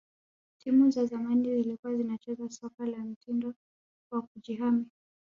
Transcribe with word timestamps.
timu 0.59 0.91
za 0.91 1.05
zamani 1.05 1.55
zilikuwa 1.55 1.95
zinacheza 1.95 2.49
soka 2.49 2.85
la 2.85 2.97
mtindo 2.97 3.53
wa 4.11 4.21
kujihami 4.21 4.85